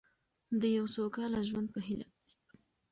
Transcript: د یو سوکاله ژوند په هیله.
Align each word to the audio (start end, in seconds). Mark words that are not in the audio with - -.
د 0.61 0.63
یو 0.77 0.85
سوکاله 0.95 1.39
ژوند 1.49 1.67
په 1.73 1.79
هیله. 1.87 2.07